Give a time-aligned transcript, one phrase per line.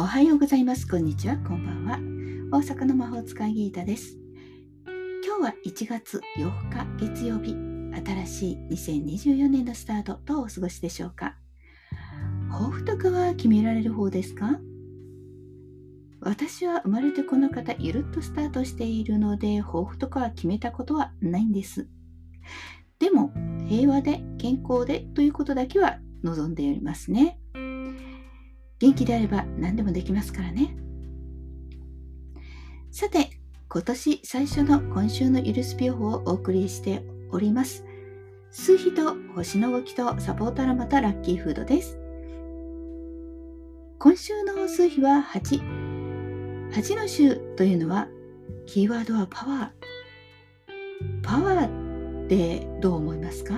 [0.00, 0.86] おはようございます。
[0.86, 1.36] こんにちは。
[1.38, 1.98] こんばんは。
[2.56, 4.16] 大阪の魔法使いギータです。
[5.26, 7.56] 今日は1月8日月曜日。
[8.24, 10.20] 新しい2024年のスタート。
[10.24, 11.34] どうお過ごしでしょうか？
[12.48, 14.60] 抱負とかは決められる方ですか？
[16.20, 21.88] 私は生まれてこの方、ゆるっとスタートしているので、抱負とかは決めたことはないんです。
[23.00, 23.32] でも、
[23.68, 27.40] 平和で健康でということだけは望んでおりますね。
[28.78, 30.76] 元気であれば何でもできますからね。
[32.90, 33.30] さて、
[33.68, 37.84] 今年最初の今週のゆるスピ予報をお送りしております。
[38.50, 41.98] 数日と星の動きとサポーターのまたラッキーフードです。
[43.98, 46.70] 今週の数日は8。
[46.70, 48.08] 8の週というのは、
[48.66, 51.22] キーワードはパワー。
[51.22, 53.54] パワーってどう思いますか？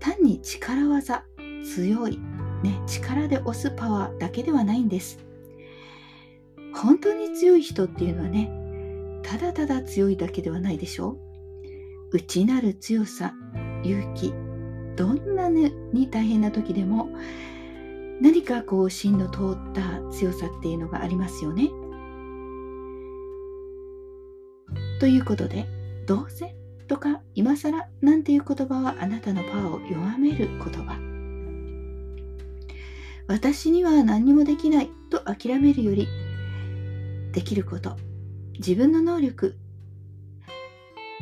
[0.00, 1.24] 単に力技、
[1.64, 2.18] 強い、
[2.62, 5.18] ね、力で押すパワーだけではないんです。
[6.74, 8.50] 本当に強い人っていうのはね、
[9.22, 11.18] ただただ強いだけではないでしょ
[12.12, 12.16] う。
[12.16, 13.34] 内なる強さ、
[13.82, 14.32] 勇気、
[14.96, 17.08] どんなに大変な時でも
[18.20, 19.82] 何かこう芯の通った
[20.12, 21.70] 強さっていうのがありますよね。
[25.00, 25.66] ということで、
[26.06, 26.54] どうせ
[26.86, 31.01] とか今更なんていう言葉はあなたのパワーを弱める言葉。
[33.32, 36.06] 私には何にもできないと諦めるより
[37.32, 37.96] できること
[38.58, 39.56] 自分の能力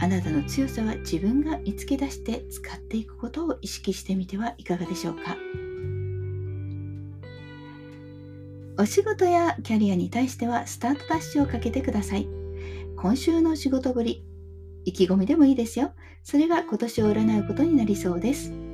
[0.00, 5.36] あなたの強さは自分が見つけ出して使っていくことを意識してみてはいかがでしょうか。
[8.77, 12.27] お仕事やキャリアに対してはスタートダッシュをかけてください。
[12.97, 14.25] 今週の仕事ぶり
[14.84, 15.92] 意気込みでもいいですよ。
[16.25, 18.69] それが今年を占うことになりそうです。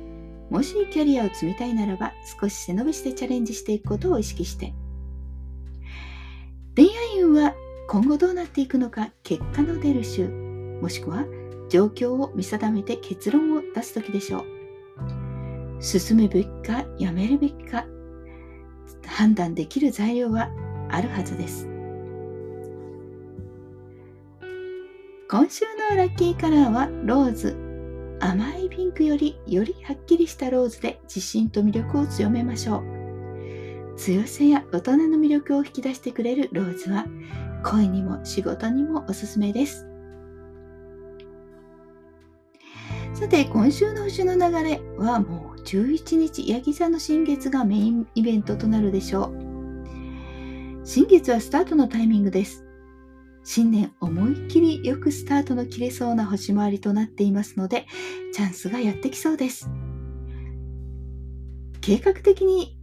[0.49, 4.73] もしキャリアを積みたいならば少し背伸びしてチャレンジしていくことを意識して。
[6.75, 7.55] 恋愛運は
[7.89, 11.25] 今後どうなっていくのか結果の出る週もしくは
[11.69, 14.45] 状況を見定めて結論を出す時でしょう。
[15.79, 17.85] 進むべきかやめるべきか
[19.05, 20.49] 判断できる材料は
[20.89, 21.67] あるはずです。
[25.29, 27.66] 今週のラッキーカラーはローズ。
[28.19, 33.95] 甘いピンクよりよりはっきりしたローズで自信と魅力を強めましょう。
[33.97, 37.05] 強さや大人の魅力を引き出してくれるローズは
[37.63, 39.87] 恋にも仕事にもおすすめです。
[43.13, 49.47] さて今週の星の流れはもう11日ヤギ座の新月がメインイベントとなるでしょう。
[50.83, 52.66] 新月はスタートのタイミングです。
[53.49, 57.87] 新年思いっきりよくスタートの切れそうな星回りとなっていますので、
[58.33, 59.69] チャンスがやってきそうです。
[61.79, 62.77] 計画的に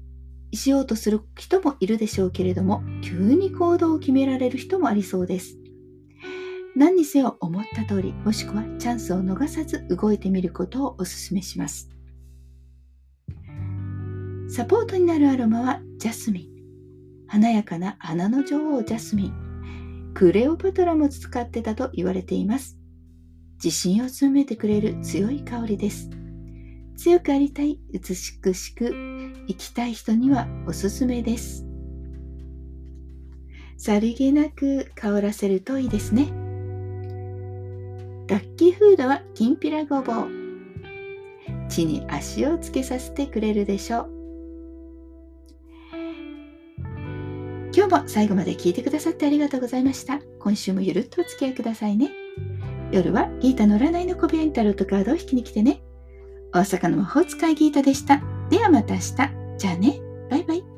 [0.54, 5.58] しようとする人もいるでしょうけれども、急に行動を決められる人もありそうです。
[6.75, 11.91] 何にせよ思った通り、もしくはチャンスを逃さず動いてみることをお勧めします。
[14.48, 17.26] サポートになるアロマはジャスミン。
[17.26, 19.44] 華やかな花の女王ジャスミン。
[20.14, 22.78] クレオパトラも使ってたと言われています。
[23.62, 26.08] 自信を強めてくれる強い香りです。
[26.97, 28.38] 強くありたい、美し
[28.75, 28.94] く
[29.48, 31.66] 生きたい人にはおすすめです。
[33.76, 36.28] さりげなく香らせるといいですね。
[38.28, 40.28] ラッキーフードはきんぴらごぼう。
[41.69, 44.23] 地に足をつけさせてくれるでしょう。
[47.86, 50.18] 今日も最後まで聞いてくださってありがとうございました。
[50.38, 52.10] 今週もゆるっとお付き合いくださいね。
[52.90, 55.82] 夜はギータの占いの小部屋にタロットカードを引きに来てね。
[56.54, 58.22] 大阪の魔法使いギータでした。
[58.48, 59.16] ではまた明日。
[59.58, 60.00] じゃあね。
[60.30, 60.73] バイバイ。